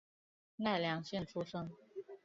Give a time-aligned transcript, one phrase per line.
[0.55, 1.69] 奈良县出身。